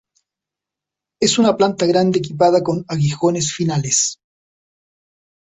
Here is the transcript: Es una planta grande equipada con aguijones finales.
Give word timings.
Es 1.21 1.37
una 1.37 1.55
planta 1.55 1.85
grande 1.85 2.17
equipada 2.17 2.63
con 2.63 2.83
aguijones 2.87 3.53
finales. 3.53 4.17